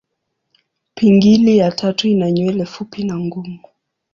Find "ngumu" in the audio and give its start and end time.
3.19-3.59